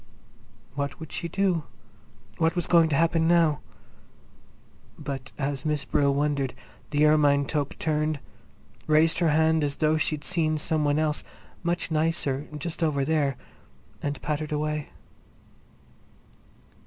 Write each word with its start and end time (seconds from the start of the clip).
What 0.73 0.99
would 0.99 1.11
she 1.11 1.27
do? 1.27 1.65
What 2.39 2.55
was 2.55 2.65
going 2.65 2.89
to 2.89 2.95
happen 2.95 3.27
now? 3.27 3.59
But 4.97 5.31
as 5.37 5.63
Miss 5.63 5.85
Brill 5.85 6.11
wondered, 6.11 6.55
the 6.89 7.05
ermine 7.05 7.45
toque 7.45 7.75
turned, 7.77 8.19
raised 8.87 9.19
her 9.19 9.29
hand 9.29 9.63
as 9.63 9.75
though 9.75 9.97
she'd 9.97 10.23
seen 10.23 10.57
some 10.57 10.83
one 10.85 10.97
else, 10.97 11.23
much 11.61 11.91
nicer, 11.91 12.47
just 12.57 12.81
over 12.81 13.05
there, 13.05 13.37
and 14.01 14.19
pattered 14.23 14.51
away. 14.51 14.89